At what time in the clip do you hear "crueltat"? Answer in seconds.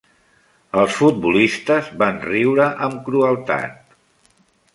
3.11-3.95